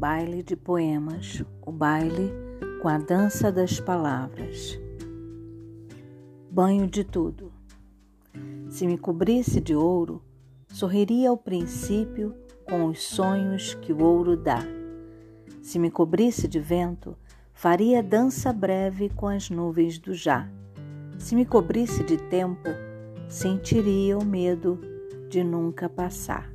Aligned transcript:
baile 0.00 0.42
de 0.42 0.56
poemas, 0.56 1.44
o 1.60 1.70
baile 1.70 2.32
com 2.80 2.88
a 2.88 2.96
dança 2.96 3.52
das 3.52 3.78
palavras. 3.78 4.80
Banho 6.50 6.86
de 6.86 7.04
tudo. 7.04 7.52
Se 8.70 8.86
me 8.86 8.96
cobrisse 8.96 9.60
de 9.60 9.74
ouro, 9.74 10.22
sorriria 10.68 11.28
ao 11.28 11.36
princípio 11.36 12.34
com 12.64 12.86
os 12.86 13.02
sonhos 13.02 13.74
que 13.74 13.92
o 13.92 14.02
ouro 14.02 14.38
dá. 14.38 14.60
Se 15.60 15.78
me 15.78 15.90
cobrisse 15.90 16.48
de 16.48 16.58
vento, 16.58 17.14
faria 17.52 18.02
dança 18.02 18.54
breve 18.54 19.10
com 19.10 19.28
as 19.28 19.50
nuvens 19.50 19.98
do 19.98 20.14
já. 20.14 20.48
Se 21.18 21.34
me 21.34 21.44
cobrisse 21.44 22.02
de 22.02 22.16
tempo, 22.16 22.70
sentiria 23.28 24.16
o 24.16 24.24
medo 24.24 24.80
de 25.28 25.44
nunca 25.44 25.90
passar. 25.90 26.50